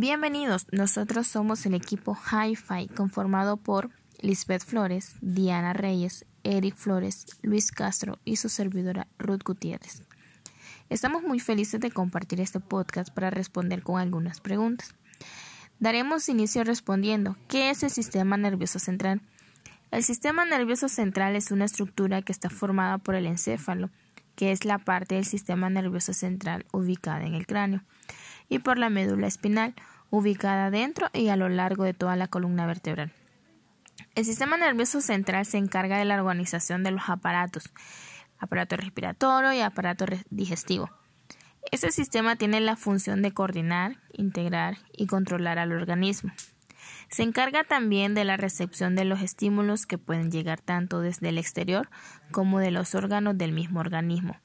[0.00, 3.90] Bienvenidos, nosotros somos el equipo Hi-Fi conformado por
[4.20, 10.06] Lisbeth Flores, Diana Reyes, Eric Flores, Luis Castro y su servidora Ruth Gutiérrez.
[10.88, 14.94] Estamos muy felices de compartir este podcast para responder con algunas preguntas.
[15.80, 19.20] Daremos inicio respondiendo ¿qué es el sistema nervioso central?
[19.90, 23.90] El sistema nervioso central es una estructura que está formada por el encéfalo,
[24.36, 27.82] que es la parte del sistema nervioso central ubicada en el cráneo,
[28.48, 29.74] y por la médula espinal,
[30.10, 33.12] ubicada dentro y a lo largo de toda la columna vertebral.
[34.14, 37.70] El sistema nervioso central se encarga de la organización de los aparatos,
[38.38, 40.90] aparato respiratorio y aparato digestivo.
[41.70, 46.32] Este sistema tiene la función de coordinar, integrar y controlar al organismo.
[47.10, 51.38] Se encarga también de la recepción de los estímulos que pueden llegar tanto desde el
[51.38, 51.88] exterior
[52.30, 54.36] como de los órganos del mismo organismo.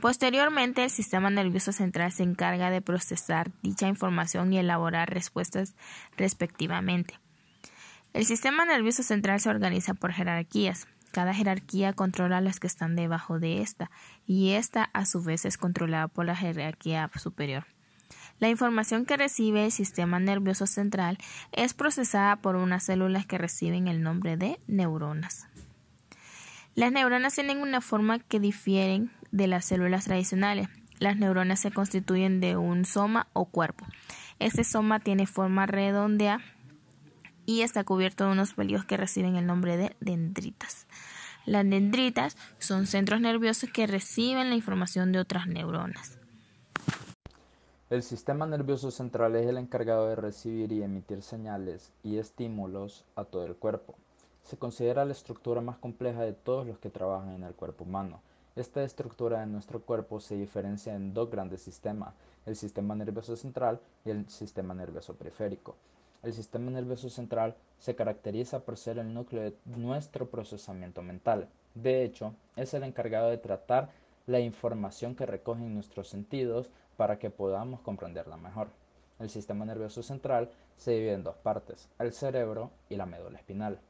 [0.00, 5.74] Posteriormente, el sistema nervioso central se encarga de procesar dicha información y elaborar respuestas
[6.16, 7.18] respectivamente.
[8.12, 10.86] El sistema nervioso central se organiza por jerarquías.
[11.10, 13.90] Cada jerarquía controla las que están debajo de esta,
[14.26, 17.64] y esta a su vez es controlada por la jerarquía superior.
[18.40, 21.18] La información que recibe el sistema nervioso central
[21.52, 25.46] es procesada por unas células que reciben el nombre de neuronas.
[26.74, 30.68] Las neuronas tienen una forma que difieren de las células tradicionales.
[31.00, 33.84] Las neuronas se constituyen de un soma o cuerpo.
[34.38, 36.40] Este soma tiene forma redondeada
[37.44, 40.86] y está cubierto de unos pelillos que reciben el nombre de dendritas.
[41.46, 46.16] Las dendritas son centros nerviosos que reciben la información de otras neuronas.
[47.90, 53.24] El sistema nervioso central es el encargado de recibir y emitir señales y estímulos a
[53.24, 53.96] todo el cuerpo.
[54.44, 58.20] Se considera la estructura más compleja de todos los que trabajan en el cuerpo humano.
[58.56, 62.14] Esta estructura de nuestro cuerpo se diferencia en dos grandes sistemas,
[62.46, 65.74] el sistema nervioso central y el sistema nervioso periférico.
[66.22, 71.48] El sistema nervioso central se caracteriza por ser el núcleo de nuestro procesamiento mental.
[71.74, 73.90] De hecho, es el encargado de tratar
[74.28, 78.68] la información que recogen nuestros sentidos para que podamos comprenderla mejor.
[79.18, 83.80] El sistema nervioso central se divide en dos partes, el cerebro y la médula espinal.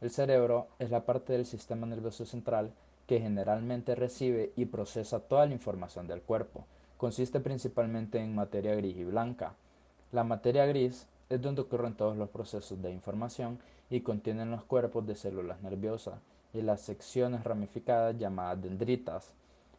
[0.00, 2.72] El cerebro es la parte del sistema nervioso central
[3.06, 6.66] que generalmente recibe y procesa toda la información del cuerpo.
[6.96, 9.54] Consiste principalmente en materia gris y blanca.
[10.12, 13.58] La materia gris es donde ocurren todos los procesos de información
[13.90, 16.20] y contienen los cuerpos de células nerviosas
[16.52, 19.32] y las secciones ramificadas llamadas dendritas.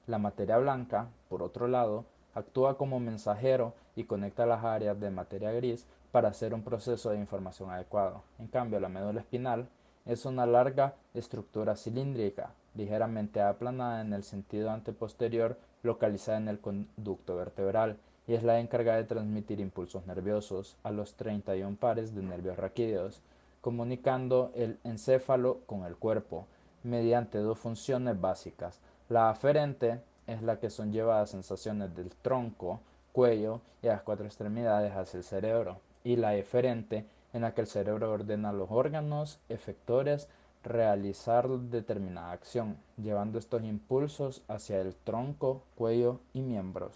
[0.08, 5.52] La materia blanca, por otro lado, actúa como mensajero y conecta las áreas de materia
[5.52, 8.22] gris para hacer un proceso de información adecuado.
[8.40, 9.68] En cambio, la médula espinal
[10.06, 17.36] es una larga estructura cilíndrica, ligeramente aplanada en el sentido anteposterior, localizada en el conducto
[17.36, 22.58] vertebral y es la encargada de transmitir impulsos nerviosos a los 31 pares de nervios
[22.58, 23.22] raquídeos,
[23.62, 26.48] comunicando el encéfalo con el cuerpo
[26.84, 28.80] mediante dos funciones básicas.
[29.10, 32.80] La aferente es la que son llevadas sensaciones del tronco,
[33.12, 37.68] cuello y las cuatro extremidades hacia el cerebro, y la eferente en la que el
[37.68, 40.30] cerebro ordena a los órganos efectores
[40.64, 46.94] realizar determinada acción, llevando estos impulsos hacia el tronco, cuello y miembros.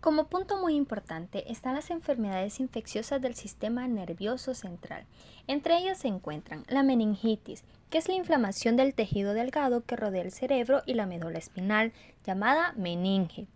[0.00, 5.04] Como punto muy importante están las enfermedades infecciosas del sistema nervioso central.
[5.48, 10.22] Entre ellas se encuentran la meningitis, que es la inflamación del tejido delgado que rodea
[10.22, 11.92] el cerebro y la médula espinal,
[12.24, 13.48] llamada meninge.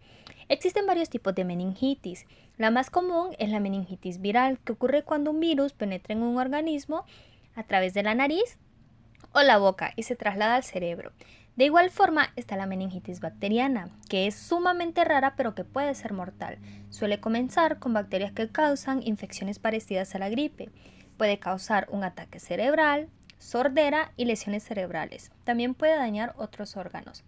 [0.48, 2.26] Existen varios tipos de meningitis.
[2.56, 6.38] La más común es la meningitis viral, que ocurre cuando un virus penetra en un
[6.38, 7.04] organismo
[7.54, 8.58] a través de la nariz
[9.32, 11.12] o la boca y se traslada al cerebro.
[11.56, 16.12] De igual forma está la meningitis bacteriana, que es sumamente rara pero que puede ser
[16.12, 16.58] mortal.
[16.90, 20.70] Suele comenzar con bacterias que causan infecciones parecidas a la gripe.
[21.16, 25.30] Puede causar un ataque cerebral, sordera y lesiones cerebrales.
[25.44, 27.22] También puede dañar otros órganos.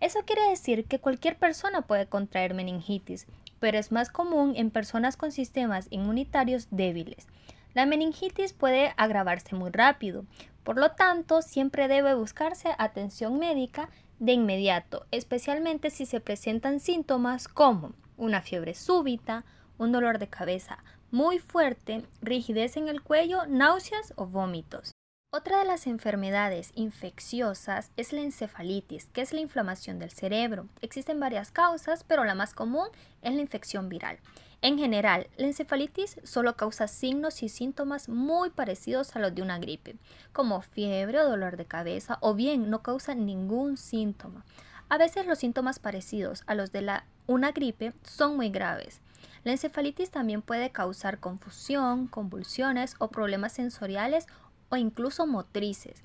[0.00, 3.26] Eso quiere decir que cualquier persona puede contraer meningitis,
[3.60, 7.26] pero es más común en personas con sistemas inmunitarios débiles.
[7.74, 10.24] La meningitis puede agravarse muy rápido,
[10.66, 13.88] por lo tanto, siempre debe buscarse atención médica
[14.18, 19.44] de inmediato, especialmente si se presentan síntomas como una fiebre súbita,
[19.78, 20.82] un dolor de cabeza
[21.12, 24.95] muy fuerte, rigidez en el cuello, náuseas o vómitos.
[25.32, 30.66] Otra de las enfermedades infecciosas es la encefalitis, que es la inflamación del cerebro.
[30.80, 32.86] Existen varias causas, pero la más común
[33.20, 34.18] es la infección viral.
[34.62, 39.58] En general, la encefalitis solo causa signos y síntomas muy parecidos a los de una
[39.58, 39.96] gripe,
[40.32, 44.44] como fiebre o dolor de cabeza, o bien no causa ningún síntoma.
[44.88, 49.02] A veces los síntomas parecidos a los de una gripe son muy graves.
[49.44, 54.26] La encefalitis también puede causar confusión, convulsiones o problemas sensoriales
[54.68, 56.02] o incluso motrices.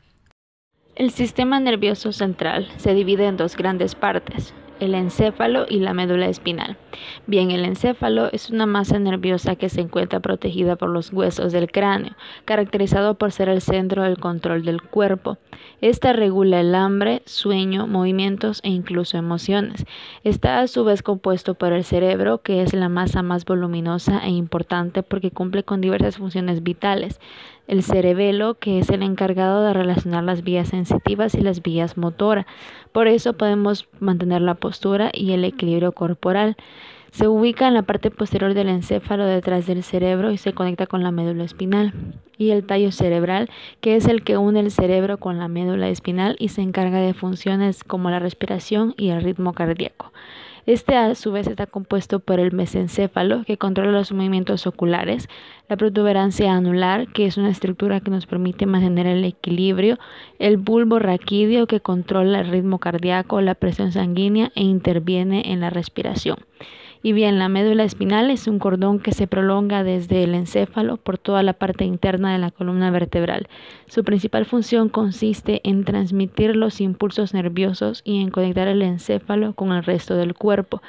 [0.95, 6.27] El sistema nervioso central se divide en dos grandes partes, el encéfalo y la médula
[6.27, 6.75] espinal.
[7.27, 11.71] Bien, el encéfalo es una masa nerviosa que se encuentra protegida por los huesos del
[11.71, 15.37] cráneo, caracterizado por ser el centro del control del cuerpo.
[15.81, 19.85] Esta regula el hambre, sueño, movimientos e incluso emociones.
[20.23, 24.29] Está a su vez compuesto por el cerebro, que es la masa más voluminosa e
[24.29, 27.19] importante porque cumple con diversas funciones vitales
[27.71, 32.45] el cerebelo, que es el encargado de relacionar las vías sensitivas y las vías motoras.
[32.91, 34.55] Por eso podemos mantener la
[35.13, 36.56] y el equilibrio corporal.
[37.12, 41.03] Se ubica en la parte posterior del encéfalo detrás del cerebro y se conecta con
[41.03, 41.94] la médula espinal.
[42.38, 43.50] Y el tallo cerebral,
[43.81, 47.13] que es el que une el cerebro con la médula espinal y se encarga de
[47.13, 50.12] funciones como la respiración y el ritmo cardíaco.
[50.65, 55.27] Este a su vez está compuesto por el mesencéfalo, que controla los movimientos oculares,
[55.67, 59.97] la protuberancia anular, que es una estructura que nos permite mantener el equilibrio,
[60.37, 65.71] el bulbo raquídeo, que controla el ritmo cardíaco, la presión sanguínea e interviene en la
[65.71, 66.37] respiración.
[67.03, 71.18] Y bien, la médula espinal es un cordón que se prolonga desde el encéfalo por
[71.18, 73.48] toda la parte interna de la columna vertebral.
[73.88, 79.71] Su principal función consiste en transmitir los impulsos nerviosos y en conectar el encéfalo con
[79.71, 80.81] el resto del cuerpo.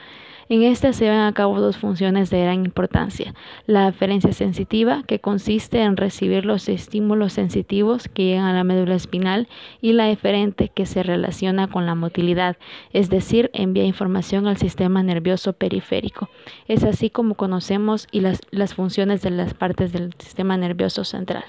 [0.52, 3.34] En esta se llevan a cabo dos funciones de gran importancia.
[3.64, 8.94] La aferencia sensitiva, que consiste en recibir los estímulos sensitivos que llegan a la médula
[8.94, 9.48] espinal,
[9.80, 12.58] y la eferente, que se relaciona con la motilidad,
[12.92, 16.28] es decir, envía información al sistema nervioso periférico.
[16.68, 21.44] Es así como conocemos y las, las funciones de las partes del sistema nervioso central.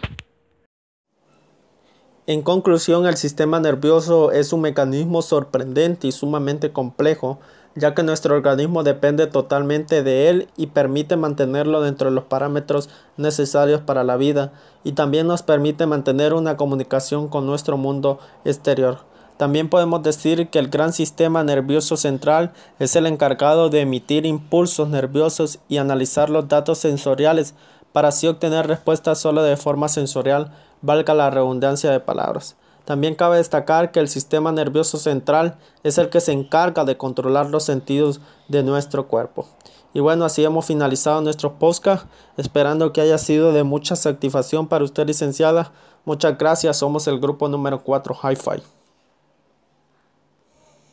[2.26, 7.42] En conclusión, el sistema nervioso es un mecanismo sorprendente y sumamente complejo
[7.76, 12.90] ya que nuestro organismo depende totalmente de él y permite mantenerlo dentro de los parámetros
[13.18, 14.54] necesarios para la vida
[14.84, 19.00] y también nos permite mantener una comunicación con nuestro mundo exterior.
[19.38, 24.90] También podemos decir que el gran sistema nervioso central es el encargado de emitir impulsos
[24.90, 27.56] nerviosos y analizar los datos sensoriales
[27.92, 32.56] para así obtener respuestas solo de forma sensorial, valga la redundancia de palabras.
[32.86, 37.50] También cabe destacar que el sistema nervioso central es el que se encarga de controlar
[37.50, 38.20] los sentidos
[38.50, 39.48] de nuestro cuerpo.
[39.94, 44.84] Y bueno, así hemos finalizado nuestro podcast, esperando que haya sido de mucha satisfacción para
[44.84, 45.72] usted, licenciada.
[46.04, 48.83] Muchas gracias, somos el grupo número 4 Hi-Fi.